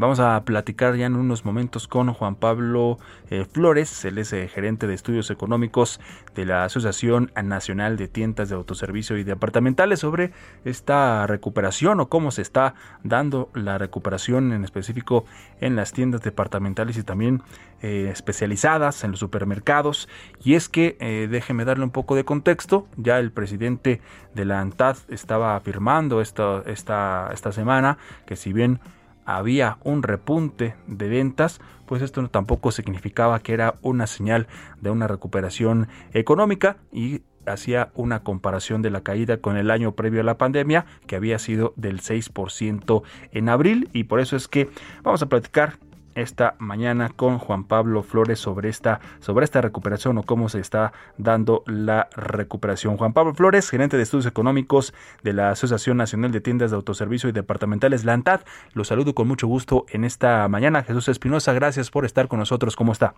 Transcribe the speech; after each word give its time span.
Vamos 0.00 0.20
a 0.20 0.44
platicar 0.44 0.94
ya 0.94 1.06
en 1.06 1.16
unos 1.16 1.44
momentos 1.44 1.88
con 1.88 2.12
Juan 2.12 2.36
Pablo 2.36 2.98
eh, 3.30 3.44
Flores, 3.50 4.04
él 4.04 4.18
es 4.18 4.32
eh, 4.32 4.46
gerente 4.46 4.86
de 4.86 4.94
estudios 4.94 5.28
económicos 5.28 5.98
de 6.36 6.44
la 6.44 6.62
Asociación 6.62 7.32
Nacional 7.42 7.96
de 7.96 8.06
Tiendas 8.06 8.48
de 8.48 8.54
Autoservicio 8.54 9.18
y 9.18 9.24
Departamentales 9.24 9.98
sobre 9.98 10.30
esta 10.64 11.26
recuperación 11.26 11.98
o 11.98 12.08
cómo 12.08 12.30
se 12.30 12.42
está 12.42 12.74
dando 13.02 13.50
la 13.54 13.76
recuperación 13.76 14.52
en 14.52 14.62
específico 14.62 15.24
en 15.60 15.74
las 15.74 15.92
tiendas 15.92 16.22
departamentales 16.22 16.96
y 16.96 17.02
también 17.02 17.42
eh, 17.82 18.08
especializadas 18.12 19.02
en 19.02 19.10
los 19.10 19.18
supermercados. 19.18 20.08
Y 20.44 20.54
es 20.54 20.68
que, 20.68 20.96
déjeme 21.28 21.64
darle 21.64 21.82
un 21.82 21.90
poco 21.90 22.14
de 22.14 22.24
contexto, 22.24 22.86
ya 22.96 23.18
el 23.18 23.32
presidente 23.32 24.00
de 24.32 24.44
la 24.44 24.60
ANTAD 24.60 24.96
estaba 25.08 25.56
afirmando 25.56 26.20
esta, 26.20 26.62
esta, 26.66 27.30
esta 27.32 27.50
semana 27.50 27.98
que 28.24 28.36
si 28.36 28.52
bien 28.52 28.78
había 29.28 29.76
un 29.84 30.02
repunte 30.02 30.74
de 30.86 31.08
ventas, 31.08 31.60
pues 31.84 32.00
esto 32.00 32.26
tampoco 32.28 32.72
significaba 32.72 33.40
que 33.40 33.52
era 33.52 33.74
una 33.82 34.06
señal 34.06 34.48
de 34.80 34.88
una 34.88 35.06
recuperación 35.06 35.88
económica 36.14 36.78
y 36.90 37.20
hacía 37.46 37.90
una 37.94 38.20
comparación 38.20 38.80
de 38.80 38.90
la 38.90 39.02
caída 39.02 39.36
con 39.36 39.58
el 39.58 39.70
año 39.70 39.92
previo 39.92 40.22
a 40.22 40.24
la 40.24 40.38
pandemia, 40.38 40.86
que 41.06 41.16
había 41.16 41.38
sido 41.38 41.74
del 41.76 42.00
6% 42.00 43.02
en 43.32 43.48
abril, 43.50 43.90
y 43.92 44.04
por 44.04 44.20
eso 44.20 44.34
es 44.34 44.48
que 44.48 44.70
vamos 45.02 45.22
a 45.22 45.26
platicar 45.26 45.78
esta 46.20 46.54
mañana 46.58 47.10
con 47.14 47.38
Juan 47.38 47.64
Pablo 47.64 48.02
Flores 48.02 48.38
sobre 48.38 48.68
esta, 48.68 49.00
sobre 49.20 49.44
esta 49.44 49.60
recuperación 49.60 50.18
o 50.18 50.22
cómo 50.22 50.48
se 50.48 50.60
está 50.60 50.92
dando 51.16 51.62
la 51.66 52.08
recuperación. 52.16 52.96
Juan 52.96 53.12
Pablo 53.12 53.34
Flores, 53.34 53.70
gerente 53.70 53.96
de 53.96 54.02
estudios 54.02 54.26
económicos 54.26 54.94
de 55.22 55.32
la 55.32 55.50
Asociación 55.50 55.96
Nacional 55.96 56.32
de 56.32 56.40
Tiendas 56.40 56.70
de 56.70 56.76
Autoservicio 56.76 57.28
y 57.28 57.32
Departamentales, 57.32 58.04
la 58.04 58.14
ANTAD. 58.14 58.40
Lo 58.74 58.84
saludo 58.84 59.14
con 59.14 59.28
mucho 59.28 59.46
gusto 59.46 59.86
en 59.90 60.04
esta 60.04 60.46
mañana. 60.48 60.82
Jesús 60.82 61.08
Espinosa, 61.08 61.52
gracias 61.52 61.90
por 61.90 62.04
estar 62.04 62.28
con 62.28 62.38
nosotros. 62.38 62.76
¿Cómo 62.76 62.92
está? 62.92 63.14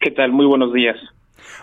¿Qué 0.00 0.10
tal? 0.10 0.32
Muy 0.32 0.46
buenos 0.46 0.72
días. 0.72 0.96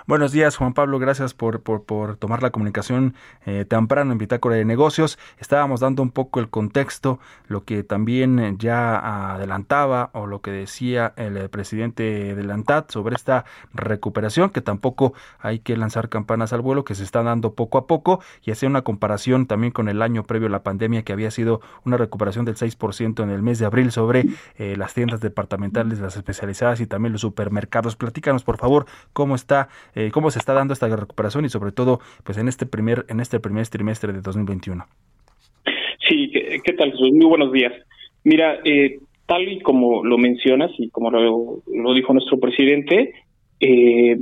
Buenos 0.07 0.31
días, 0.31 0.57
Juan 0.57 0.73
Pablo. 0.73 0.99
Gracias 0.99 1.33
por, 1.33 1.61
por, 1.61 2.17
tomar 2.17 2.43
la 2.43 2.51
comunicación 2.51 3.15
eh, 3.45 3.65
temprano 3.65 4.11
en 4.11 4.17
Bitácora 4.17 4.55
de 4.55 4.65
Negocios. 4.65 5.17
Estábamos 5.39 5.79
dando 5.79 6.03
un 6.03 6.11
poco 6.11 6.39
el 6.39 6.49
contexto, 6.49 7.19
lo 7.47 7.63
que 7.63 7.83
también 7.83 8.57
ya 8.57 9.33
adelantaba 9.33 10.09
o 10.13 10.27
lo 10.27 10.41
que 10.41 10.51
decía 10.51 11.13
el 11.15 11.49
presidente 11.49 12.35
de 12.35 12.43
la 12.43 12.53
ANTAD 12.53 12.85
sobre 12.89 13.15
esta 13.15 13.45
recuperación, 13.73 14.49
que 14.49 14.61
tampoco 14.61 15.13
hay 15.39 15.59
que 15.59 15.77
lanzar 15.77 16.09
campanas 16.09 16.53
al 16.53 16.61
vuelo, 16.61 16.83
que 16.83 16.95
se 16.95 17.03
está 17.03 17.23
dando 17.23 17.53
poco 17.53 17.77
a 17.77 17.87
poco 17.87 18.21
y 18.43 18.51
hacer 18.51 18.69
una 18.69 18.81
comparación 18.81 19.45
también 19.45 19.71
con 19.71 19.89
el 19.89 20.01
año 20.01 20.23
previo 20.23 20.47
a 20.47 20.51
la 20.51 20.63
pandemia, 20.63 21.03
que 21.03 21.13
había 21.13 21.31
sido 21.31 21.61
una 21.85 21.97
recuperación 21.97 22.45
del 22.45 22.55
6% 22.55 23.23
en 23.23 23.29
el 23.29 23.41
mes 23.41 23.59
de 23.59 23.65
abril 23.65 23.91
sobre 23.91 24.25
eh, 24.57 24.75
las 24.77 24.93
tiendas 24.93 25.21
departamentales, 25.21 25.99
las 25.99 26.15
especializadas 26.15 26.79
y 26.79 26.87
también 26.87 27.11
los 27.11 27.21
supermercados. 27.21 27.95
Platícanos, 27.95 28.43
por 28.43 28.57
favor, 28.57 28.85
cómo 29.13 29.35
está 29.35 29.60
eh, 29.95 30.09
cómo 30.11 30.31
se 30.31 30.39
está 30.39 30.53
dando 30.53 30.73
esta 30.73 30.87
recuperación 30.87 31.45
y 31.45 31.49
sobre 31.49 31.71
todo 31.71 31.99
pues 32.23 32.37
en 32.37 32.47
este 32.47 32.65
primer 32.65 33.05
en 33.09 33.19
este 33.19 33.39
primer 33.39 33.67
trimestre 33.67 34.13
de 34.13 34.21
2021. 34.21 34.85
Sí, 36.07 36.31
¿qué, 36.31 36.73
tal? 36.73 36.93
Muy 36.99 37.25
buenos 37.25 37.51
días. 37.51 37.73
Mira, 38.23 38.59
eh, 38.65 38.99
tal 39.25 39.47
y 39.47 39.61
como 39.61 40.03
lo 40.03 40.17
mencionas 40.17 40.71
y 40.77 40.89
como 40.89 41.09
lo, 41.11 41.93
dijo 41.93 42.13
nuestro 42.13 42.39
presidente, 42.39 43.13
eh, 43.59 44.17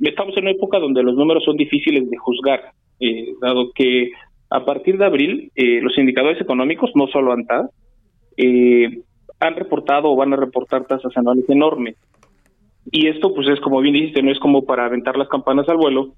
estamos 0.00 0.36
en 0.36 0.44
una 0.44 0.50
época 0.50 0.78
donde 0.78 1.02
los 1.02 1.14
números 1.14 1.44
son 1.44 1.56
difíciles 1.56 2.10
de 2.10 2.16
juzgar, 2.16 2.72
dado 3.40 3.70
que 3.74 4.10
a 4.50 4.64
partir 4.64 4.98
de 4.98 5.06
abril 5.06 5.52
los 5.54 5.96
indicadores 5.96 6.40
económicos, 6.40 6.90
no 6.94 7.06
solo 7.06 7.32
ANTAD, 7.32 7.70
han 9.40 9.56
reportado 9.56 10.10
o 10.10 10.16
van 10.16 10.34
a 10.34 10.36
reportar 10.36 10.86
tasas 10.86 11.16
anuales 11.16 11.48
enormes. 11.48 11.96
Y 12.90 13.08
esto, 13.08 13.34
pues 13.34 13.48
es 13.48 13.60
como 13.60 13.80
bien 13.80 13.94
dijiste, 13.94 14.22
no 14.22 14.32
es 14.32 14.38
como 14.38 14.64
para 14.64 14.86
aventar 14.86 15.16
las 15.16 15.28
campanas 15.28 15.68
al 15.68 15.76
vuelo, 15.76 16.14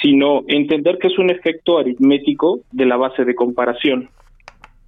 sino 0.00 0.42
entender 0.48 0.98
que 0.98 1.08
es 1.08 1.18
un 1.18 1.30
efecto 1.30 1.78
aritmético 1.78 2.60
de 2.72 2.86
la 2.86 2.96
base 2.96 3.24
de 3.24 3.34
comparación. 3.34 4.08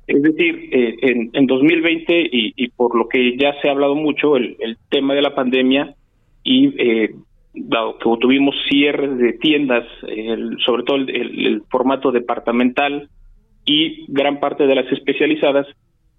Es 0.07 0.23
decir, 0.23 0.69
eh, 0.71 0.97
en, 1.01 1.31
en 1.33 1.47
2020, 1.47 2.29
y, 2.31 2.69
por 2.69 2.97
lo 2.97 3.09
que 3.09 3.37
ya 3.39 3.55
se 3.61 3.69
ha 3.69 3.73
hablado 3.73 3.95
mucho, 3.95 4.37
el, 4.37 4.57
tema 4.91 5.15
de 5.15 5.23
la 5.23 5.35
pandemia 5.35 5.95
y 6.43 6.75
eh, 6.79 7.15
dado 7.55 7.97
que 7.99 8.11
tuvimos 8.21 8.55
cierres 8.69 9.17
de 9.17 9.33
tiendas, 9.35 9.87
sobre 10.65 10.83
todo 10.83 10.97
el, 10.97 11.63
formato 11.71 12.13
departamental 12.13 13.09
y 13.65 14.05
gran 14.13 14.41
parte 14.41 14.67
de 14.67 14.75
las 14.75 14.91
especializadas, 14.93 15.67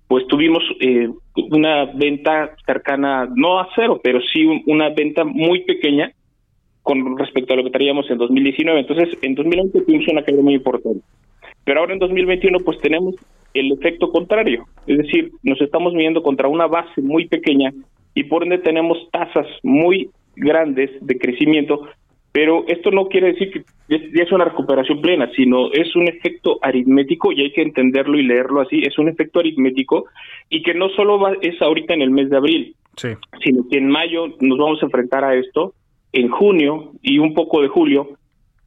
pues 0.07 0.27
tuvimos 0.27 0.63
eh, 0.79 1.09
una 1.35 1.85
venta 1.85 2.55
cercana, 2.65 3.27
no 3.33 3.59
a 3.59 3.69
cero, 3.75 3.99
pero 4.03 4.19
sí 4.33 4.45
una 4.65 4.89
venta 4.89 5.23
muy 5.23 5.63
pequeña 5.63 6.11
con 6.83 7.17
respecto 7.17 7.53
a 7.53 7.57
lo 7.57 7.63
que 7.63 7.71
traíamos 7.71 8.09
en 8.11 8.17
2019. 8.19 8.79
Entonces, 8.81 9.17
en 9.23 9.33
2020 9.33 9.81
tuvimos 9.81 10.07
una 10.07 10.23
caída 10.23 10.43
muy 10.43 10.53
importante. 10.53 11.01
Pero 11.63 11.79
ahora 11.79 11.93
en 11.93 11.99
2021 11.99 12.59
pues 12.59 12.77
tenemos 12.79 13.15
el 13.55 13.71
efecto 13.71 14.11
contrario, 14.11 14.65
es 14.85 14.97
decir, 14.97 15.31
nos 15.41 15.59
estamos 15.61 15.93
viendo 15.93 16.21
contra 16.21 16.49
una 16.49 16.67
base 16.67 17.01
muy 17.01 17.27
pequeña 17.27 17.73
y 18.13 18.25
por 18.25 18.43
ende 18.43 18.57
tenemos 18.57 18.97
tasas 19.11 19.47
muy 19.63 20.09
grandes 20.35 20.91
de 21.01 21.17
crecimiento 21.17 21.87
pero 22.35 22.65
esto 22.67 22.91
no 22.91 23.05
quiere 23.05 23.27
decir 23.27 23.49
que 23.49 23.63
ya 23.87 24.23
es 24.23 24.31
una 24.33 24.43
recuperación 24.43 24.99
plena, 24.99 25.31
sino 25.37 25.71
es 25.71 25.95
un 25.95 26.09
efecto 26.09 26.59
aritmético 26.61 27.31
y 27.31 27.39
hay 27.43 27.53
que 27.53 27.61
entenderlo 27.61 28.19
y 28.19 28.23
leerlo 28.23 28.59
así, 28.59 28.81
es 28.83 28.99
un 28.99 29.07
efecto 29.07 29.39
aritmético 29.39 30.07
y 30.49 30.61
que 30.61 30.73
no 30.73 30.89
solo 30.89 31.17
es 31.41 31.61
ahorita 31.61 31.93
en 31.93 32.01
el 32.01 32.09
mes 32.09 32.29
de 32.29 32.35
abril, 32.35 32.75
sino 32.97 33.65
que 33.71 33.77
en 33.77 33.87
mayo 33.87 34.27
nos 34.41 34.57
vamos 34.57 34.83
a 34.83 34.85
enfrentar 34.85 35.23
a 35.23 35.33
esto, 35.33 35.75
en 36.11 36.27
junio 36.27 36.91
y 37.01 37.19
un 37.19 37.33
poco 37.33 37.61
de 37.61 37.69
julio, 37.69 38.09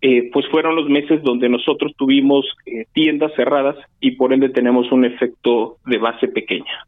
eh, 0.00 0.30
pues 0.32 0.46
fueron 0.50 0.74
los 0.74 0.88
meses 0.88 1.22
donde 1.22 1.50
nosotros 1.50 1.92
tuvimos 1.98 2.46
eh, 2.64 2.86
tiendas 2.94 3.34
cerradas 3.36 3.76
y 4.00 4.12
por 4.12 4.32
ende 4.32 4.48
tenemos 4.48 4.90
un 4.92 5.04
efecto 5.04 5.76
de 5.84 5.98
base 5.98 6.28
pequeña. 6.28 6.86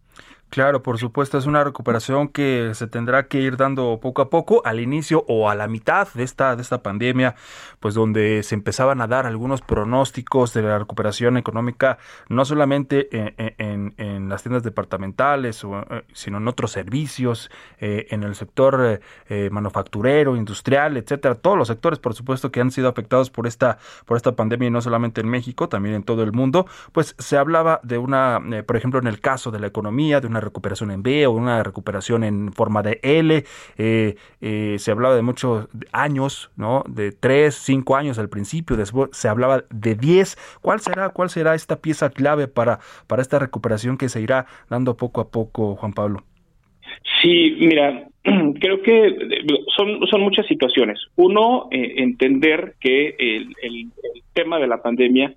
Claro, 0.50 0.82
por 0.82 0.98
supuesto, 0.98 1.38
es 1.38 1.46
una 1.46 1.62
recuperación 1.62 2.26
que 2.26 2.72
se 2.74 2.88
tendrá 2.88 3.28
que 3.28 3.40
ir 3.40 3.56
dando 3.56 4.00
poco 4.02 4.20
a 4.20 4.30
poco, 4.30 4.62
al 4.64 4.80
inicio 4.80 5.24
o 5.28 5.48
a 5.48 5.54
la 5.54 5.68
mitad 5.68 6.08
de 6.14 6.24
esta, 6.24 6.56
de 6.56 6.62
esta 6.62 6.82
pandemia, 6.82 7.36
pues 7.78 7.94
donde 7.94 8.42
se 8.42 8.56
empezaban 8.56 9.00
a 9.00 9.06
dar 9.06 9.26
algunos 9.26 9.62
pronósticos 9.62 10.52
de 10.52 10.62
la 10.62 10.80
recuperación 10.80 11.36
económica, 11.36 11.98
no 12.28 12.44
solamente 12.44 13.08
en, 13.12 13.94
en, 13.96 14.28
las 14.28 14.42
tiendas 14.42 14.64
departamentales, 14.64 15.62
eh, 15.62 16.02
sino 16.12 16.38
en 16.38 16.48
otros 16.48 16.72
servicios, 16.72 17.48
eh, 17.78 18.08
en 18.10 18.24
el 18.24 18.34
sector 18.34 19.00
eh, 19.28 19.50
manufacturero, 19.52 20.34
industrial, 20.34 20.96
etcétera, 20.96 21.36
todos 21.36 21.58
los 21.58 21.68
sectores, 21.68 22.00
por 22.00 22.14
supuesto, 22.14 22.50
que 22.50 22.60
han 22.60 22.72
sido 22.72 22.88
afectados 22.88 23.30
por 23.30 23.46
esta, 23.46 23.78
por 24.04 24.16
esta 24.16 24.34
pandemia 24.34 24.66
y 24.66 24.70
no 24.72 24.80
solamente 24.80 25.20
en 25.20 25.28
México, 25.28 25.68
también 25.68 25.94
en 25.94 26.02
todo 26.02 26.24
el 26.24 26.32
mundo, 26.32 26.66
pues 26.90 27.14
se 27.18 27.38
hablaba 27.38 27.78
de 27.84 27.98
una, 27.98 28.40
por 28.66 28.76
ejemplo, 28.76 28.98
en 28.98 29.06
el 29.06 29.20
caso 29.20 29.52
de 29.52 29.60
la 29.60 29.68
economía, 29.68 30.20
de 30.20 30.26
una 30.26 30.39
recuperación 30.40 30.90
en 30.90 31.02
B 31.02 31.26
o 31.26 31.32
una 31.32 31.62
recuperación 31.62 32.24
en 32.24 32.52
forma 32.52 32.82
de 32.82 33.00
L. 33.02 33.44
Eh, 33.78 34.16
eh, 34.40 34.76
se 34.78 34.90
hablaba 34.90 35.14
de 35.14 35.22
muchos 35.22 35.68
años, 35.92 36.50
¿no? 36.56 36.84
De 36.88 37.12
3, 37.12 37.54
5 37.54 37.96
años 37.96 38.18
al 38.18 38.28
principio, 38.28 38.76
después 38.76 39.10
se 39.12 39.28
hablaba 39.28 39.64
de 39.70 39.94
10. 39.94 40.58
¿Cuál 40.60 40.80
será, 40.80 41.10
cuál 41.10 41.30
será 41.30 41.54
esta 41.54 41.80
pieza 41.80 42.10
clave 42.10 42.48
para, 42.48 42.80
para 43.06 43.22
esta 43.22 43.38
recuperación 43.38 43.96
que 43.96 44.08
se 44.08 44.20
irá 44.20 44.46
dando 44.68 44.96
poco 44.96 45.20
a 45.20 45.28
poco, 45.30 45.76
Juan 45.76 45.92
Pablo? 45.92 46.24
Sí, 47.22 47.56
mira, 47.60 48.08
creo 48.60 48.82
que 48.82 49.16
son, 49.76 50.06
son 50.06 50.20
muchas 50.22 50.46
situaciones. 50.46 50.98
Uno, 51.16 51.68
eh, 51.70 51.94
entender 51.98 52.74
que 52.80 53.14
el, 53.18 53.54
el, 53.62 53.88
tema 54.32 54.58
de 54.58 54.68
la 54.68 54.80
pandemia, 54.80 55.34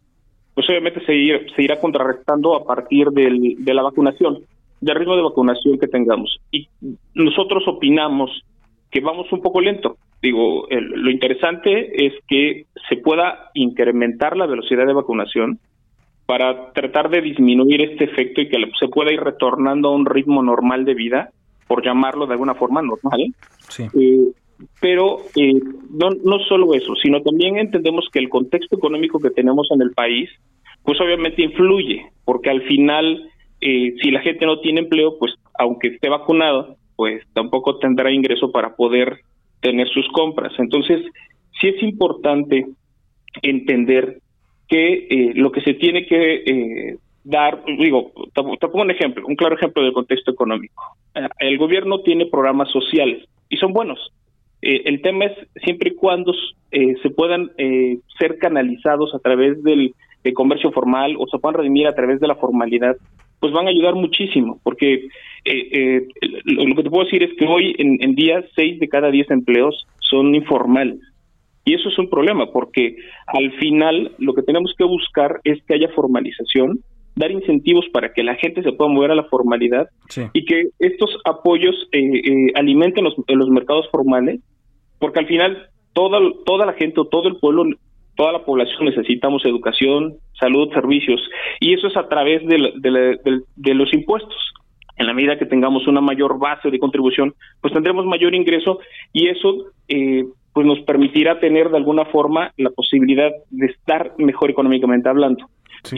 pues 0.54 0.70
obviamente 0.70 1.04
se, 1.06 1.16
irá, 1.16 1.40
se 1.56 1.64
irá 1.64 1.80
contrarrestando 1.80 2.56
a 2.56 2.64
partir 2.64 3.08
del, 3.10 3.56
de 3.58 3.74
la 3.74 3.82
vacunación 3.82 4.44
de 4.84 4.94
ritmo 4.94 5.16
de 5.16 5.22
vacunación 5.22 5.80
que 5.80 5.88
tengamos. 5.88 6.40
Y 6.52 6.68
nosotros 7.14 7.64
opinamos 7.68 8.30
que 8.92 9.00
vamos 9.00 9.32
un 9.32 9.42
poco 9.42 9.62
lento. 9.62 9.98
Digo, 10.22 10.68
lo 10.70 11.10
interesante 11.10 12.06
es 12.06 12.14
que 12.28 12.66
se 12.90 12.98
pueda 12.98 13.50
incrementar 13.54 14.38
la 14.38 14.46
velocidad 14.46 14.86
de 14.86 14.94
vacunación 14.94 15.60
para 16.26 16.72
tratar 16.72 17.10
de 17.10 17.22
disminuir 17.22 17.82
este 17.82 18.06
efecto 18.06 18.42
y 18.42 18.50
que 18.50 18.58
se 18.80 18.88
pueda 18.88 19.12
ir 19.12 19.20
retornando 19.20 19.90
a 19.90 19.96
un 19.96 20.06
ritmo 20.06 20.42
normal 20.42 20.86
de 20.86 20.94
vida, 20.94 21.30
por 21.68 21.84
llamarlo 21.84 22.28
de 22.28 22.34
alguna 22.34 22.56
forma 22.56 22.82
normal. 22.82 23.34
Sí. 23.70 23.88
Eh, 24.00 24.32
pero 24.80 25.18
eh, 25.36 25.60
no, 25.92 26.10
no 26.24 26.40
solo 26.48 26.74
eso, 26.74 26.96
sino 26.96 27.22
también 27.22 27.58
entendemos 27.58 28.08
que 28.12 28.20
el 28.20 28.30
contexto 28.30 28.78
económico 28.78 29.20
que 29.20 29.32
tenemos 29.32 29.68
en 29.72 29.82
el 29.82 29.92
país, 29.92 30.30
pues 30.84 31.00
obviamente 31.02 31.42
influye, 31.42 32.06
porque 32.24 32.50
al 32.50 32.62
final, 32.64 33.30
eh, 33.63 33.95
si 34.01 34.12
la 34.12 34.21
gente 34.21 34.45
no 34.45 34.60
tiene 34.60 34.81
empleo, 34.81 35.18
pues 35.18 35.33
aunque 35.57 35.89
esté 35.89 36.10
vacunado, 36.10 36.75
pues 36.95 37.24
tampoco 37.33 37.77
tendrá 37.80 38.12
ingreso 38.12 38.51
para 38.51 38.75
poder 38.75 39.19
tener 39.62 39.88
sus 39.89 40.07
compras. 40.10 40.54
Entonces, 40.60 41.01
sí 41.60 41.69
es 41.69 41.81
importante 41.81 42.65
entender 43.42 44.19
que 44.68 45.07
eh, 45.10 45.31
lo 45.36 45.51
que 45.51 45.62
se 45.62 45.74
tiene 45.74 46.06
que 46.06 46.36
eh, 46.36 46.98
dar, 47.24 47.63
digo, 47.65 48.12
te, 48.33 48.68
pongo 48.68 48.81
un 48.81 48.92
ejemplo, 48.92 49.25
un 49.27 49.36
claro 49.36 49.56
ejemplo 49.56 49.83
del 49.83 49.94
contexto 49.94 50.31
económico. 50.31 50.98
Eh, 51.15 51.27
el 51.39 51.57
gobierno 51.57 52.01
tiene 52.01 52.25
programas 52.27 52.69
sociales 52.71 53.27
y 53.50 53.57
son 53.57 53.74
buenos. 53.74 54.00
el 54.62 55.01
tema 55.01 55.25
es 55.25 55.38
siempre 55.63 55.89
y 55.89 55.95
cuando 55.95 56.33
se 56.71 57.10
puedan 57.10 57.51
ser 58.18 58.38
canalizados 58.39 59.13
a 59.13 59.19
través 59.19 59.62
del, 59.62 59.94
comercio 60.33 60.71
formal 60.71 61.18
o 61.19 61.27
se 61.27 61.38
puedan 61.38 61.60
redimir 61.60 61.86
a 61.86 61.94
través 61.94 62.21
de 62.21 62.27
la 62.27 62.36
formalidad, 62.36 62.95
pues 63.44 63.51
van 63.51 63.68
a 63.68 63.72
ayudar 63.72 63.95
muchísimo, 63.95 64.62
porque 64.63 65.10
lo 66.45 66.75
que 66.78 66.84
te 66.84 66.90
puedo 66.90 67.04
decir 67.04 67.24
es 67.24 67.38
que 67.38 67.45
hoy 67.45 67.75
en, 67.78 68.01
en 68.01 68.16
día 68.16 68.42
seis 68.56 68.80
de 68.80 68.88
cada 68.88 69.12
diez 69.12 69.30
empleos 69.30 69.86
son 70.00 70.34
informales. 70.34 71.00
Y 71.66 71.74
eso 71.74 71.90
es 71.90 72.00
un 72.00 72.10
problema, 72.10 72.54
porque 72.54 72.95
al 73.28 73.51
final 73.60 74.13
lo 74.18 74.34
que 74.34 74.44
tenemos 74.44 74.74
que 74.78 74.86
buscar 74.86 75.42
es 75.44 75.62
que 75.66 75.74
haya 75.74 75.90
formalización, 75.90 76.80
dar 77.18 77.31
incentivos 77.31 77.86
para 77.92 78.13
que 78.13 78.24
la 78.24 78.36
gente 78.36 78.63
se 78.63 78.72
pueda 78.72 78.90
mover 78.90 79.12
a 79.12 79.16
la 79.16 79.25
formalidad 79.25 79.89
y 80.31 80.46
que 80.46 80.69
estos 80.80 81.10
apoyos 81.25 81.75
eh, 81.92 82.00
eh, 82.00 82.51
alimenten 82.56 83.04
los, 83.04 83.16
los 83.28 83.50
mercados 83.50 83.89
formales, 83.92 84.39
porque 85.00 85.19
al 85.19 85.28
final 85.28 85.68
toda, 85.92 86.22
toda 86.46 86.66
la 86.66 86.74
gente 86.75 87.01
o 87.01 87.07
todo 87.07 87.28
el 87.28 87.36
pueblo, 87.36 87.66
toda 88.15 88.31
la 88.31 88.45
población 88.45 88.86
necesitamos 88.86 89.45
educación, 89.45 90.15
salud, 90.39 90.71
servicios, 90.74 91.21
y 91.60 91.74
eso 91.74 91.88
es 91.88 91.98
a 91.98 92.07
través 92.07 92.45
de, 92.45 93.39
de 93.56 93.74
los 93.74 93.94
impuestos 93.94 94.54
en 94.98 95.07
la 95.07 95.13
medida 95.13 95.38
que 95.38 95.45
tengamos 95.45 95.88
una 95.88 96.01
mayor 96.01 96.39
base 96.39 96.69
de 96.69 96.80
contribución, 96.80 97.33
pues 97.62 97.74
tendremos 97.74 98.06
mayor 98.06 98.36
ingreso 98.36 98.80
y 99.12 99.27
eso 99.27 99.65
eh, 99.88 100.24
pues 100.54 100.68
nos 100.68 100.80
permitirá 100.81 101.39
tener 101.39 101.69
de 101.69 101.77
alguna 101.77 102.06
forma 102.06 102.51
la 102.57 102.69
posibilidad 102.69 103.31
de 103.50 103.65
estar 103.65 104.13
mejor 104.18 104.51
económicamente 104.51 105.10
hablando. 105.10 105.48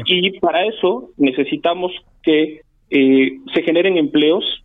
Y 0.06 0.39
para 0.39 0.65
eso 0.65 1.09
necesitamos 1.17 1.91
que 2.23 2.62
eh, 2.89 3.31
se 3.53 3.62
generen 3.62 3.97
empleos, 3.97 4.63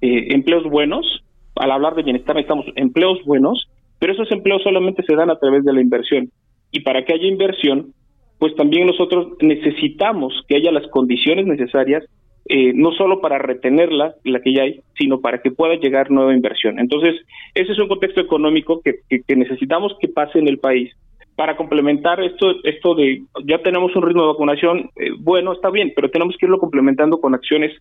eh, 0.00 0.28
empleos 0.30 0.64
buenos. 0.64 1.22
Al 1.56 1.70
hablar 1.70 1.94
de 1.94 2.02
bienestar 2.02 2.36
necesitamos 2.36 2.66
empleos 2.76 3.22
buenos, 3.24 3.68
pero 3.98 4.12
esos 4.12 4.30
empleos 4.30 4.62
solamente 4.62 5.02
se 5.02 5.14
dan 5.16 5.30
a 5.30 5.38
través 5.38 5.64
de 5.64 5.72
la 5.72 5.80
inversión. 5.80 6.30
Y 6.74 6.80
para 6.80 7.04
que 7.04 7.14
haya 7.14 7.28
inversión, 7.28 7.94
pues 8.40 8.54
también 8.56 8.88
nosotros 8.88 9.28
necesitamos 9.40 10.34
que 10.48 10.56
haya 10.56 10.72
las 10.72 10.86
condiciones 10.88 11.46
necesarias 11.46 12.02
eh, 12.46 12.72
no 12.74 12.90
solo 12.92 13.20
para 13.20 13.38
retenerla, 13.38 14.16
la 14.24 14.40
que 14.40 14.52
ya 14.52 14.64
hay, 14.64 14.80
sino 14.98 15.20
para 15.20 15.40
que 15.40 15.52
pueda 15.52 15.76
llegar 15.76 16.10
nueva 16.10 16.34
inversión. 16.34 16.80
Entonces, 16.80 17.14
ese 17.54 17.72
es 17.72 17.78
un 17.78 17.86
contexto 17.86 18.20
económico 18.20 18.82
que, 18.82 18.96
necesitamos 19.36 19.96
que 20.00 20.08
pase 20.08 20.40
en 20.40 20.48
el 20.48 20.58
país 20.58 20.90
para 21.36 21.56
complementar 21.56 22.20
esto, 22.20 22.56
esto 22.64 22.96
de 22.96 23.22
ya 23.44 23.62
tenemos 23.62 23.94
un 23.94 24.02
ritmo 24.02 24.22
de 24.22 24.28
vacunación, 24.32 24.90
eh, 24.96 25.10
bueno, 25.18 25.52
está 25.52 25.70
bien, 25.70 25.92
pero 25.94 26.10
tenemos 26.10 26.36
que 26.36 26.46
irlo 26.46 26.58
complementando 26.58 27.20
con 27.20 27.34
acciones 27.34 27.72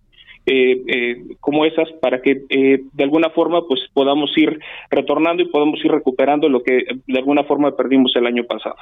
como 1.40 1.66
esas 1.66 1.90
para 2.01 2.22
que 2.22 2.44
de 2.50 3.04
alguna 3.04 3.30
forma 3.30 3.66
pues 3.68 3.81
podamos 3.94 4.31
ir 4.38 4.60
retornando 4.90 5.44
y 5.44 5.50
podamos 5.50 5.84
ir 5.84 5.92
recuperando 5.92 6.50
lo 6.50 6.63
que 6.63 6.86
de 7.07 7.19
alguna 7.19 7.44
forma 7.44 7.75
perdimos 7.75 8.16
el 8.16 8.25
año 8.25 8.44
pasado. 8.44 8.75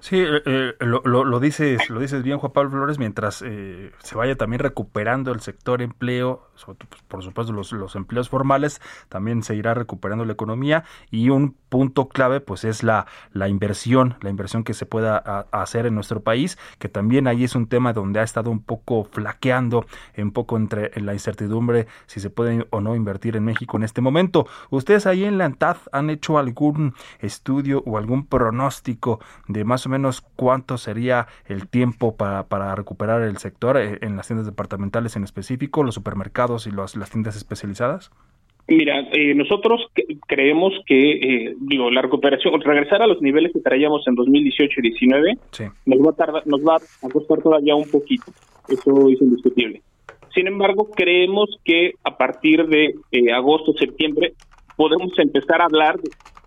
Sí, 0.00 0.18
eh, 0.18 0.42
eh, 0.44 0.74
lo, 0.80 1.02
lo, 1.02 1.40
dices, 1.40 1.88
lo 1.88 2.00
dices 2.00 2.22
bien, 2.22 2.38
Juan 2.38 2.52
Pablo 2.52 2.70
Flores, 2.70 2.98
mientras 2.98 3.42
eh, 3.42 3.92
se 3.98 4.14
vaya 4.14 4.36
también 4.36 4.60
recuperando 4.60 5.32
el 5.32 5.40
sector 5.40 5.80
empleo, 5.80 6.48
pues, 6.64 7.02
por 7.08 7.22
supuesto 7.22 7.52
los, 7.52 7.72
los 7.72 7.96
empleos 7.96 8.28
formales, 8.28 8.80
también 9.08 9.42
se 9.42 9.54
irá 9.56 9.74
recuperando 9.74 10.24
la 10.24 10.34
economía 10.34 10.84
y 11.10 11.30
un 11.30 11.56
punto 11.76 12.08
clave 12.08 12.40
pues 12.40 12.64
es 12.64 12.82
la, 12.82 13.06
la 13.34 13.48
inversión, 13.48 14.16
la 14.22 14.30
inversión 14.30 14.64
que 14.64 14.72
se 14.72 14.86
pueda 14.86 15.18
hacer 15.50 15.84
en 15.84 15.94
nuestro 15.94 16.22
país, 16.22 16.56
que 16.78 16.88
también 16.88 17.26
ahí 17.26 17.44
es 17.44 17.54
un 17.54 17.66
tema 17.66 17.92
donde 17.92 18.18
ha 18.18 18.22
estado 18.22 18.50
un 18.50 18.62
poco 18.62 19.04
flaqueando, 19.04 19.84
un 20.16 20.30
poco 20.30 20.56
entre 20.56 20.90
la 20.98 21.12
incertidumbre 21.12 21.86
si 22.06 22.18
se 22.20 22.30
puede 22.30 22.66
o 22.70 22.80
no 22.80 22.96
invertir 22.96 23.36
en 23.36 23.44
México 23.44 23.76
en 23.76 23.82
este 23.82 24.00
momento. 24.00 24.46
¿Ustedes 24.70 25.04
ahí 25.06 25.26
en 25.26 25.36
la 25.36 25.44
ANTAD 25.44 25.76
han 25.92 26.08
hecho 26.08 26.38
algún 26.38 26.94
estudio 27.20 27.82
o 27.84 27.98
algún 27.98 28.24
pronóstico 28.24 29.20
de 29.46 29.64
más 29.64 29.84
o 29.84 29.90
menos 29.90 30.22
cuánto 30.34 30.78
sería 30.78 31.26
el 31.44 31.68
tiempo 31.68 32.16
para, 32.16 32.44
para 32.44 32.74
recuperar 32.74 33.20
el 33.20 33.36
sector 33.36 33.76
eh, 33.76 33.98
en 34.00 34.16
las 34.16 34.28
tiendas 34.28 34.46
departamentales 34.46 35.14
en 35.16 35.24
específico, 35.24 35.82
los 35.82 35.94
supermercados 35.94 36.66
y 36.66 36.70
las 36.70 37.10
tiendas 37.10 37.36
especializadas? 37.36 38.10
Mira, 38.68 39.08
eh, 39.12 39.34
nosotros 39.34 39.80
creemos 40.26 40.72
que, 40.86 41.12
eh, 41.12 41.54
digo, 41.60 41.90
la 41.90 42.02
recuperación, 42.02 42.60
regresar 42.60 43.00
a 43.00 43.06
los 43.06 43.22
niveles 43.22 43.52
que 43.52 43.60
traíamos 43.60 44.06
en 44.08 44.16
2018 44.16 44.80
y 44.80 44.82
19, 44.82 45.38
nos 45.86 45.98
va 46.00 46.10
a 46.10 46.14
tardar, 46.14 46.46
nos 46.46 46.60
va 46.62 46.76
a 46.76 47.08
costar 47.08 47.40
todavía 47.42 47.76
un 47.76 47.88
poquito. 47.88 48.24
Eso 48.68 49.08
es 49.08 49.20
indiscutible. 49.22 49.82
Sin 50.34 50.48
embargo, 50.48 50.90
creemos 50.90 51.48
que 51.64 51.92
a 52.02 52.16
partir 52.16 52.66
de 52.66 52.94
agosto, 53.32 53.72
septiembre, 53.74 54.32
podemos 54.76 55.16
empezar 55.18 55.60
a 55.60 55.66
hablar 55.66 55.98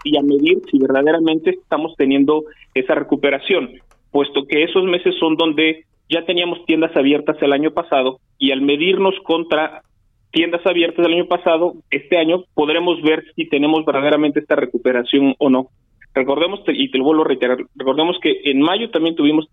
y 0.04 0.18
a 0.18 0.22
medir 0.22 0.62
si 0.70 0.78
verdaderamente 0.78 1.52
estamos 1.52 1.96
teniendo 1.98 2.44
esa 2.74 2.96
recuperación, 2.96 3.72
puesto 4.12 4.46
que 4.46 4.64
esos 4.64 4.84
meses 4.84 5.16
son 5.20 5.36
donde 5.36 5.86
ya 6.10 6.26
teníamos 6.26 6.66
tiendas 6.66 6.96
abiertas 6.96 7.38
el 7.42 7.54
año 7.54 7.72
pasado 7.72 8.20
y 8.38 8.52
al 8.52 8.62
medirnos 8.62 9.16
contra 9.24 9.84
tiendas 10.32 10.66
abiertas 10.66 11.06
del 11.06 11.16
año 11.16 11.26
pasado, 11.26 11.74
este 11.90 12.18
año 12.18 12.44
podremos 12.54 13.02
ver 13.02 13.24
si 13.36 13.48
tenemos 13.48 13.86
verdaderamente 13.86 14.40
esta 14.40 14.56
recuperación 14.56 15.36
o 15.40 15.50
no. 15.50 15.68
Recordemos, 16.14 16.62
y 16.68 16.90
te 16.92 16.98
lo 16.98 17.04
vuelvo 17.04 17.24
a 17.24 17.28
reiterar, 17.28 17.58
recordemos 17.76 18.18
que 18.22 18.42
en 18.46 18.62
mayo 18.62 18.90
también 18.90 19.16
tuvimos 19.16 19.48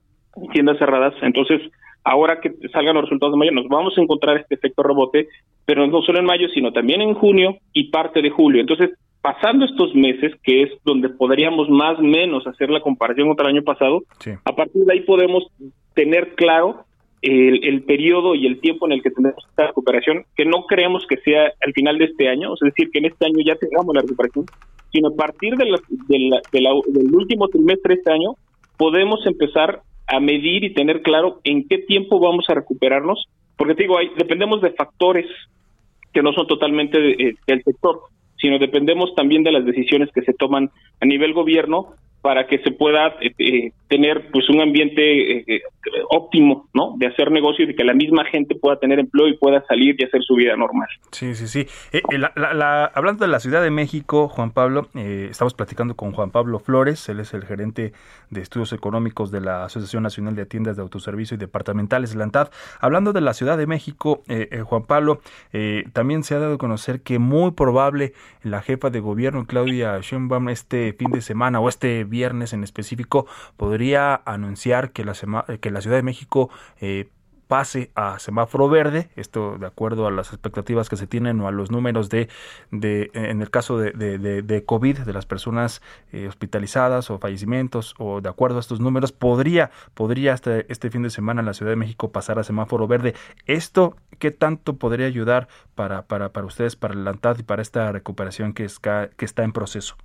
tiendas 0.53 0.79
cerradas, 0.79 1.15
entonces 1.23 1.63
ahora 2.05 2.41
que 2.41 2.53
salgan 2.73 2.95
los 2.95 3.05
resultados 3.05 3.35
de 3.35 3.39
mayo 3.39 3.53
nos 3.53 3.69
vamos 3.69 3.97
a 3.97 4.01
encontrar 4.01 4.37
este 4.37 4.55
efecto 4.55 4.83
rebote, 4.83 5.29
pero 5.65 5.87
no 5.87 6.03
solo 6.03 6.19
en 6.19 6.25
mayo, 6.25 6.49
sino 6.55 6.73
también 6.73 7.01
en 7.01 7.15
junio 7.15 7.57
y 7.73 7.91
parte 7.91 8.23
de 8.23 8.31
julio. 8.31 8.61
Entonces, 8.61 8.91
pasando 9.21 9.65
estos 9.65 9.93
meses, 9.95 10.33
que 10.45 10.63
es 10.63 10.71
donde 10.85 11.09
podríamos 11.09 11.69
más 11.69 11.99
o 11.99 12.03
menos 12.03 12.47
hacer 12.47 12.71
la 12.71 12.81
comparación 12.81 13.27
contra 13.27 13.49
el 13.49 13.57
año 13.57 13.65
pasado, 13.65 14.03
a 14.45 14.55
partir 14.55 14.85
de 14.85 14.93
ahí 14.93 15.01
podemos 15.01 15.45
tener 15.95 16.35
claro 16.37 16.86
el, 17.27 17.65
el, 17.65 17.83
periodo 17.83 18.35
y 18.35 18.47
el 18.47 18.61
tiempo 18.61 18.87
en 18.87 18.93
el 18.93 19.03
que 19.03 19.11
tendremos 19.11 19.45
esta 19.49 19.67
recuperación, 19.69 20.25
que 20.37 20.45
no 20.45 20.65
creemos 20.67 21.05
que 21.09 21.17
sea 21.19 21.53
al 21.65 21.73
final 21.73 21.99
de 21.99 22.07
este 22.07 22.29
año, 22.29 22.55
es 22.55 22.61
decir, 22.61 22.91
que 22.91 23.01
en 23.01 23.07
este 23.07 23.27
año 23.27 23.39
ya 23.45 23.57
tengamos 23.57 23.95
la 23.95 24.03
recuperación, 24.03 24.47
sino 24.93 25.09
a 25.09 25.17
partir 25.17 25.57
de 25.57 25.65
del 26.09 27.15
último 27.15 27.49
trimestre 27.49 27.95
de 27.95 27.99
este 28.01 28.13
año 28.13 28.35
podemos 28.77 29.27
empezar 29.27 29.81
a 30.07 30.21
medir 30.21 30.65
y 30.65 30.75
tener 30.75 31.03
claro 31.03 31.41
en 31.45 31.67
qué 31.67 31.79
tiempo 31.79 32.21
vamos 32.21 32.45
a 32.49 32.55
recuperarnos, 32.55 33.27
porque 33.57 33.75
te 33.75 33.83
digo, 33.83 33.99
hay, 33.99 34.11
dependemos 34.17 34.63
de 34.63 34.71
factores 34.71 35.27
que 36.13 36.23
no 36.23 36.33
son 36.33 36.47
totalmente 36.47 36.99
eh, 36.99 37.35
del 37.47 37.63
sector 37.65 38.01
sino 38.39 38.59
dependemos 38.59 39.15
también 39.15 39.43
de 39.43 39.53
las 39.53 39.65
decisiones 39.65 40.11
que 40.15 40.23
se 40.23 40.35
toman 40.35 40.71
a 41.01 41.07
nivel 41.07 41.33
gobierno 41.33 41.95
para 42.27 42.49
que 42.49 42.59
se 42.59 42.73
pueda 42.73 43.15
eh, 43.21 43.33
eh, 43.39 43.73
tener 43.87 44.33
pues 44.33 44.51
un 44.51 44.61
ambiente 44.61 45.39
eh, 45.39 45.63
óptimo, 46.11 46.69
¿no? 46.75 46.97
De 46.99 47.07
hacer 47.07 47.31
negocios 47.31 47.71
y 47.71 47.77
que 47.77 47.85
la 47.85 47.95
misma 47.95 48.25
gente 48.25 48.57
pueda 48.57 48.81
tener 48.81 48.99
empleo 48.99 49.29
y 49.29 49.37
pueda 49.37 49.65
salir 49.69 49.95
y 49.97 50.03
hacer 50.03 50.25
su 50.25 50.35
vida 50.35 50.57
normal. 50.57 50.89
Sí, 51.13 51.37
sí, 51.37 51.47
sí. 51.47 51.69
hablando 52.95 53.25
de 53.25 53.31
la 53.31 53.39
Ciudad 53.39 53.63
de 53.63 53.71
México, 53.71 54.27
Juan 54.27 54.51
Pablo, 54.51 54.89
estamos 54.95 55.55
platicando 55.55 55.95
con 55.95 56.11
Juan 56.11 56.33
Pablo 56.33 56.59
Flores, 56.59 57.09
él 57.09 57.21
es 57.21 57.33
el 57.33 57.45
gerente 57.45 57.93
de 58.31 58.41
estudios 58.41 58.73
económicos 58.73 59.31
de 59.31 59.41
la 59.41 59.65
Asociación 59.65 60.03
Nacional 60.03 60.35
de 60.35 60.47
Tiendas 60.47 60.75
de 60.75 60.83
Autoservicio 60.83 61.37
y 61.37 61.39
Departamentales, 61.39 62.17
la 62.17 62.25
ANTAD. 62.25 62.51
Hablando 62.81 63.13
de 63.13 63.21
la 63.21 63.35
Ciudad 63.35 63.57
de 63.57 63.69
México, 63.69 64.25
Juan 64.65 64.85
Pablo, 64.85 65.21
también 65.93 66.25
se 66.25 66.35
ha 66.35 66.41
dado 66.41 66.55
a 66.55 66.59
conocer 66.59 67.03
que 67.03 67.21
muy 67.21 67.53
probable 67.53 68.15
la 68.43 68.63
jefa 68.63 68.91
de 68.91 68.99
gobierno, 68.99 69.47
Claudia 69.47 70.01
Sheinbaum, 70.01 70.49
este 70.49 70.93
fin 70.93 71.13
de 71.13 71.21
semana 71.21 71.61
o 71.61 71.69
este 71.69 72.03
en 72.25 72.65
específico 72.65 73.27
podría 73.57 74.21
anunciar 74.25 74.93
que 74.93 75.05
la, 75.05 75.15
que 75.61 75.71
la 75.71 75.81
Ciudad 75.81 75.97
de 75.97 76.03
México 76.03 76.51
eh, 76.81 77.09
pase 77.47 77.91
a 77.95 78.19
semáforo 78.19 78.69
verde, 78.69 79.09
esto 79.17 79.57
de 79.59 79.67
acuerdo 79.67 80.07
a 80.07 80.11
las 80.11 80.33
expectativas 80.33 80.89
que 80.89 80.97
se 80.97 81.07
tienen 81.07 81.41
o 81.41 81.49
a 81.49 81.53
los 81.53 81.71
números 81.71 82.09
de, 82.09 82.29
de 82.71 83.11
en 83.15 83.41
el 83.41 83.51
caso 83.51 83.79
de, 83.79 83.93
de, 83.93 84.43
de 84.43 84.65
COVID, 84.65 84.99
de 84.99 85.13
las 85.13 85.27
personas 85.27 85.83
eh, 86.13 86.27
hospitalizadas 86.27 87.11
o 87.11 87.19
fallecimientos, 87.19 87.95
o 87.99 88.21
de 88.21 88.29
acuerdo 88.29 88.57
a 88.57 88.61
estos 88.61 88.81
números, 88.81 89.13
podría, 89.13 89.71
podría 89.95 90.33
hasta 90.33 90.59
este 90.61 90.91
fin 90.91 91.03
de 91.03 91.11
semana 91.11 91.43
la 91.43 91.55
Ciudad 91.55 91.73
de 91.73 91.77
México 91.77 92.11
pasar 92.11 92.39
a 92.39 92.45
semáforo 92.45 92.89
verde. 92.89 93.15
¿Esto 93.47 93.97
qué 94.19 94.31
tanto 94.31 94.77
podría 94.77 95.07
ayudar 95.07 95.49
para, 95.75 96.03
para, 96.03 96.33
para 96.33 96.47
ustedes, 96.47 96.75
para 96.75 96.95
el 96.95 97.07
ANTAD 97.07 97.39
y 97.39 97.43
para 97.43 97.63
esta 97.63 97.93
recuperación 97.93 98.55
que, 98.55 98.67
que 99.17 99.25
está 99.25 99.45
en 99.45 99.53
proceso? 99.53 99.97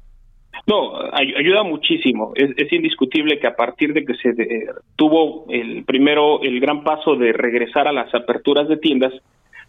No, 0.67 0.93
ayuda 1.13 1.63
muchísimo. 1.63 2.33
Es, 2.35 2.51
es, 2.55 2.71
indiscutible 2.71 3.39
que 3.39 3.47
a 3.47 3.55
partir 3.55 3.93
de 3.93 4.05
que 4.05 4.13
se 4.15 4.33
tuvo 4.95 5.45
el 5.49 5.83
primero 5.85 6.41
el 6.41 6.59
gran 6.59 6.83
paso 6.83 7.15
de 7.15 7.33
regresar 7.33 7.87
a 7.87 7.91
las 7.91 8.13
aperturas 8.13 8.67
de 8.67 8.77
tiendas, 8.77 9.13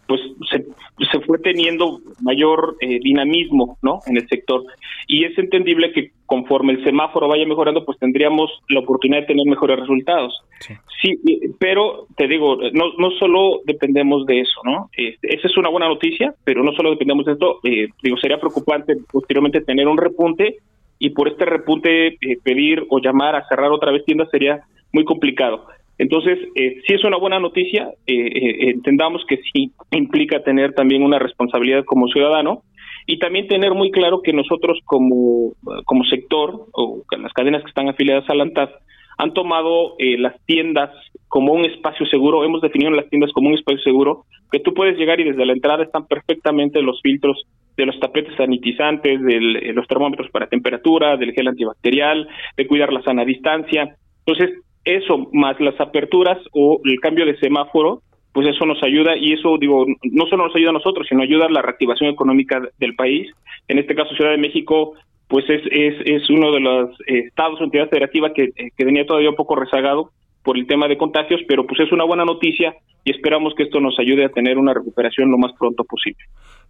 pues 0.07 0.21
se, 0.51 0.65
se 1.11 1.19
fue 1.21 1.39
teniendo 1.39 1.99
mayor 2.21 2.75
eh, 2.81 2.99
dinamismo, 2.99 3.77
¿no? 3.81 3.99
En 4.05 4.17
el 4.17 4.27
sector 4.27 4.63
y 5.07 5.25
es 5.25 5.37
entendible 5.37 5.91
que 5.91 6.11
conforme 6.25 6.73
el 6.73 6.83
semáforo 6.83 7.27
vaya 7.27 7.45
mejorando, 7.45 7.85
pues 7.85 7.97
tendríamos 7.99 8.49
la 8.69 8.79
oportunidad 8.79 9.21
de 9.21 9.27
tener 9.27 9.45
mejores 9.45 9.79
resultados. 9.79 10.41
Sí, 10.59 10.73
sí 11.01 11.19
pero 11.59 12.07
te 12.15 12.27
digo, 12.27 12.57
no 12.73 12.93
no 12.97 13.11
solo 13.11 13.61
dependemos 13.65 14.25
de 14.25 14.41
eso, 14.41 14.61
¿no? 14.63 14.89
Este, 14.95 15.35
esa 15.35 15.47
es 15.47 15.57
una 15.57 15.69
buena 15.69 15.87
noticia, 15.87 16.33
pero 16.43 16.63
no 16.63 16.73
solo 16.73 16.91
dependemos 16.91 17.25
de 17.25 17.33
esto. 17.33 17.59
Eh, 17.63 17.87
digo, 18.01 18.17
sería 18.17 18.39
preocupante 18.39 18.95
posteriormente 19.11 19.61
tener 19.61 19.87
un 19.87 19.97
repunte 19.97 20.57
y 21.03 21.09
por 21.09 21.27
este 21.27 21.43
repunte 21.43 22.07
eh, 22.07 22.17
pedir 22.41 22.85
o 22.89 22.99
llamar 22.99 23.35
a 23.35 23.45
cerrar 23.49 23.69
otra 23.73 23.91
vez 23.91 24.05
tiendas 24.05 24.29
sería 24.31 24.61
muy 24.93 25.03
complicado. 25.03 25.65
Entonces, 25.97 26.39
eh, 26.55 26.81
sí 26.87 26.93
es 26.93 27.03
una 27.03 27.17
buena 27.17 27.39
noticia, 27.39 27.89
eh, 28.07 28.15
eh, 28.15 28.69
entendamos 28.69 29.21
que 29.27 29.41
sí 29.51 29.73
implica 29.91 30.43
tener 30.43 30.73
también 30.73 31.03
una 31.03 31.19
responsabilidad 31.19 31.83
como 31.83 32.07
ciudadano 32.07 32.63
y 33.05 33.19
también 33.19 33.49
tener 33.49 33.73
muy 33.73 33.91
claro 33.91 34.21
que 34.21 34.31
nosotros 34.31 34.79
como, 34.85 35.51
como 35.83 36.05
sector 36.05 36.67
o 36.71 37.03
las 37.17 37.33
cadenas 37.33 37.63
que 37.63 37.69
están 37.69 37.89
afiliadas 37.89 38.29
a 38.29 38.35
la 38.35 38.43
ANTAD 38.43 38.69
han 39.17 39.33
tomado 39.33 39.95
eh, 39.99 40.17
las 40.17 40.35
tiendas 40.45 40.91
como 41.27 41.53
un 41.53 41.65
espacio 41.65 42.05
seguro, 42.07 42.43
hemos 42.43 42.61
definido 42.61 42.91
las 42.91 43.09
tiendas 43.09 43.31
como 43.31 43.49
un 43.49 43.55
espacio 43.55 43.81
seguro, 43.81 44.25
que 44.51 44.59
tú 44.59 44.73
puedes 44.73 44.97
llegar 44.97 45.19
y 45.19 45.23
desde 45.23 45.45
la 45.45 45.53
entrada 45.53 45.83
están 45.83 46.07
perfectamente 46.07 46.81
los 46.81 47.01
filtros 47.01 47.43
de 47.75 47.85
los 47.85 47.99
tapetes 47.99 48.35
sanitizantes, 48.35 49.21
de 49.21 49.73
los 49.73 49.87
termómetros 49.87 50.29
para 50.31 50.47
temperatura, 50.47 51.17
del 51.17 51.33
gel 51.33 51.47
antibacterial, 51.47 52.27
de 52.55 52.67
cuidar 52.67 52.93
la 52.93 53.01
sana 53.03 53.25
distancia. 53.25 53.95
Entonces, 54.25 54.59
eso 54.85 55.29
más 55.31 55.59
las 55.59 55.79
aperturas 55.79 56.37
o 56.51 56.79
el 56.83 56.99
cambio 56.99 57.25
de 57.25 57.37
semáforo, 57.37 58.01
pues 58.31 58.47
eso 58.47 58.65
nos 58.65 58.81
ayuda 58.83 59.15
y 59.15 59.33
eso 59.33 59.57
digo, 59.57 59.85
no 60.03 60.25
solo 60.25 60.47
nos 60.47 60.55
ayuda 60.55 60.71
a 60.71 60.73
nosotros, 60.73 61.07
sino 61.07 61.21
ayuda 61.21 61.45
a 61.45 61.51
la 61.51 61.61
reactivación 61.61 62.09
económica 62.09 62.61
del 62.79 62.95
país. 62.95 63.31
En 63.67 63.77
este 63.77 63.95
caso 63.95 64.15
Ciudad 64.15 64.31
de 64.31 64.37
México, 64.37 64.93
pues 65.27 65.45
es, 65.49 65.61
es, 65.71 65.95
es 66.05 66.29
uno 66.29 66.51
de 66.51 66.59
los 66.59 66.89
estados 67.05 67.61
o 67.61 67.63
entidades 67.63 67.91
federativas 67.91 68.33
que, 68.33 68.45
eh, 68.55 68.71
que 68.75 68.85
venía 68.85 69.05
todavía 69.05 69.29
un 69.29 69.35
poco 69.35 69.55
rezagado 69.55 70.09
por 70.43 70.57
el 70.57 70.67
tema 70.67 70.87
de 70.87 70.97
contagios, 70.97 71.41
pero 71.47 71.65
pues 71.65 71.79
es 71.79 71.91
una 71.91 72.03
buena 72.03 72.25
noticia 72.25 72.75
y 73.03 73.11
esperamos 73.11 73.53
que 73.55 73.63
esto 73.63 73.79
nos 73.79 73.97
ayude 73.99 74.25
a 74.25 74.29
tener 74.29 74.57
una 74.57 74.73
recuperación 74.73 75.31
lo 75.31 75.37
más 75.37 75.51
pronto 75.57 75.83
posible. 75.83 76.23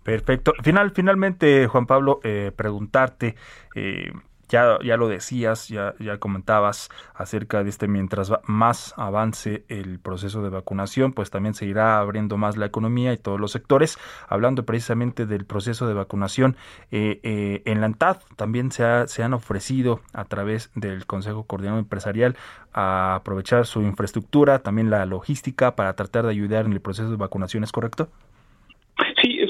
Perfecto. 0.04 0.54
Final, 0.64 0.92
finalmente, 0.92 1.68
Juan 1.68 1.86
Pablo, 1.86 2.20
eh, 2.24 2.52
preguntarte, 2.56 3.36
eh, 3.76 4.12
ya, 4.54 4.78
ya 4.84 4.98
lo 4.98 5.08
decías, 5.08 5.68
ya, 5.68 5.96
ya 6.00 6.20
comentabas 6.20 6.90
acerca 7.16 7.64
de 7.64 7.72
este, 7.72 7.88
mientras 7.88 8.32
más 8.46 8.94
avance 8.98 9.66
el 9.68 10.00
proceso 10.00 10.44
de 10.44 10.50
vacunación, 10.50 11.12
pues 11.12 11.32
también 11.32 11.56
se 11.56 11.66
irá 11.66 11.98
abriendo 11.98 12.38
más 12.38 12.56
la 12.56 12.68
economía 12.68 13.14
y 13.14 13.18
todos 13.18 13.40
los 13.40 13.52
sectores. 13.52 13.98
Hablando 14.28 14.64
precisamente 14.64 15.26
del 15.26 15.46
proceso 15.46 15.88
de 15.88 15.96
vacunación, 15.96 16.56
eh, 16.92 17.20
eh, 17.24 17.64
en 17.66 17.80
la 17.80 17.88
ANTAD 17.88 18.18
también 18.36 18.72
se, 18.72 18.84
ha, 18.84 19.08
se 19.08 19.24
han 19.24 19.34
ofrecido 19.34 20.02
a 20.14 20.26
través 20.26 20.70
del 20.76 21.08
Consejo 21.08 21.46
Coordinador 21.46 21.80
Empresarial 21.80 22.38
a 22.74 23.16
aprovechar 23.16 23.66
su 23.66 23.82
infraestructura, 23.82 24.60
también 24.60 24.92
la 24.92 25.08
logística 25.08 25.76
para 25.76 25.96
tratar 25.96 26.26
de 26.26 26.30
ayudar 26.30 26.68
en 26.68 26.74
el 26.74 26.82
proceso 26.82 27.10
de 27.10 27.16
vacunación, 27.16 27.64
¿es 27.64 27.72
correcto? 27.72 28.08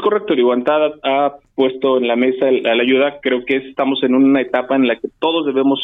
Correcto. 0.04 0.36
Liguantada 0.36 0.96
ha 1.02 1.38
puesto 1.56 1.98
en 1.98 2.10
la 2.10 2.18
mesa 2.18 2.52
la, 2.52 2.74
ayuda. 2.74 3.20
Creo 3.22 3.46
que 3.46 3.56
estamos 3.56 4.04
en 4.04 4.16
una 4.16 4.42
etapa 4.42 4.76
en 4.76 4.86
la 4.86 4.98
que 4.98 5.08
todos 5.18 5.46
debemos 5.46 5.80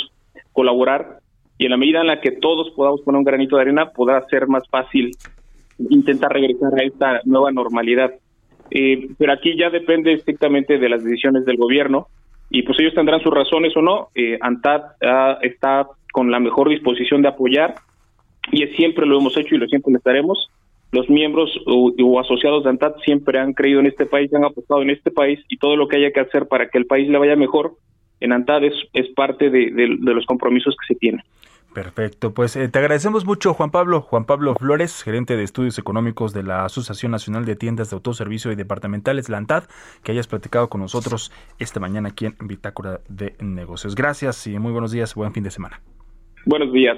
colaborar 0.52 1.20
y 1.58 1.66
en 1.66 1.72
la 1.72 1.78
medida 1.78 2.02
en 2.02 2.08
la 2.08 2.20
que 2.20 2.32
todos 2.32 2.70
podamos 2.72 3.00
poner 3.02 3.20
un 3.20 3.24
granito 3.24 3.56
de 3.56 3.62
arena, 3.62 3.92
podrá 3.92 4.26
ser 4.28 4.48
más 4.48 4.68
fácil 4.70 5.12
intentar 5.90 6.34
regresar 6.34 6.74
a 6.78 6.84
esta 6.84 7.22
nueva 7.24 7.52
normalidad. 7.54 8.12
Eh, 8.72 9.08
pero 9.18 9.32
aquí 9.32 9.58
ya 9.58 9.70
depende 9.70 10.12
estrictamente 10.12 10.78
de 10.78 10.90
las 10.90 11.02
decisiones 11.02 11.46
del 11.46 11.56
gobierno 11.56 12.08
y 12.50 12.64
pues 12.64 12.78
ellos 12.80 12.94
tendrán 12.96 13.22
sus 13.22 13.34
razones 13.34 13.76
o 13.78 13.82
no. 13.82 14.10
Eh, 14.16 14.38
ANTAD 14.42 14.82
está 15.44 15.88
con 16.12 16.30
la 16.30 16.42
mejor 16.42 16.68
disposición 16.68 17.22
de 17.22 17.30
apoyar 17.30 17.76
y 18.52 18.68
siempre 18.76 19.06
lo 19.06 19.18
hemos 19.18 19.38
hecho 19.38 19.56
y 19.56 19.60
lo 19.60 19.68
siempre 19.68 19.94
lo 19.94 19.98
estaremos 19.98 20.50
los 20.92 21.10
miembros 21.10 21.52
o, 21.68 22.20
asociados 22.20 22.64
de 22.64 22.72
ANTAT 22.72 23.00
siempre 23.06 23.40
han 23.40 23.54
creído 23.54 23.80
en 23.80 23.88
este 23.88 24.06
país, 24.06 24.34
han 24.34 24.44
apostado 24.44 24.82
en 24.82 24.90
este 24.90 25.12
país 25.12 25.40
y 25.48 25.58
todo 25.58 25.76
lo 25.76 25.88
que 25.88 25.98
haya 25.98 26.12
que 26.12 26.22
hacer 26.22 26.48
para 26.48 26.70
que 26.70 26.78
el 26.78 26.86
país 26.86 27.08
le 27.10 27.18
vaya 27.18 27.36
mejor 27.36 27.74
en 28.20 28.34
ANTAD 28.34 28.64
es, 28.66 28.74
es 28.94 29.08
parte 29.16 29.50
de, 29.50 29.70
los 29.88 30.26
compromisos 30.26 30.76
que 30.76 30.94
se 30.94 31.00
tienen. 31.00 31.22
Perfecto, 31.74 32.34
pues 32.34 32.56
eh, 32.56 32.68
te 32.68 32.80
agradecemos 32.80 33.26
mucho 33.26 33.54
Juan 33.54 33.70
Pablo, 33.70 34.02
Juan 34.02 34.26
Pablo 34.26 34.56
Flores, 34.56 35.04
gerente 35.04 35.38
de 35.38 35.44
estudios 35.44 35.78
económicos 35.78 36.34
de 36.34 36.42
la 36.42 36.66
Asociación 36.66 37.12
Nacional 37.12 37.46
de 37.46 37.56
Tiendas 37.56 37.92
de 37.92 37.96
Autoservicio 37.96 38.52
y 38.52 38.56
Departamentales, 38.56 39.30
la 39.30 39.38
ANTAD, 39.38 39.66
que 40.04 40.12
hayas 40.12 40.28
platicado 40.28 40.68
con 40.68 40.82
nosotros 40.82 41.32
esta 41.60 41.80
mañana 41.80 42.10
aquí 42.10 42.26
en 42.26 42.36
Bitácora 42.42 43.02
de 43.08 43.36
Negocios. 43.40 43.94
Gracias 43.94 44.48
y 44.48 44.58
muy 44.58 44.72
buenos 44.72 44.92
días, 44.92 45.14
buen 45.14 45.32
fin 45.32 45.44
de 45.44 45.52
semana. 45.52 45.80
Buenos 46.46 46.74
días. 46.74 46.98